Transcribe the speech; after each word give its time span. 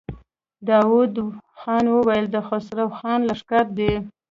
داوود 0.69 1.13
خان 1.59 1.85
وويل: 1.93 2.25
د 2.31 2.37
خسرو 2.47 2.85
خان 2.97 3.19
لښکر 3.29 3.65
دی. 3.77 3.91